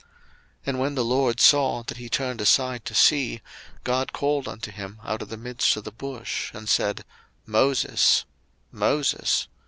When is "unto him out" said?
4.47-5.21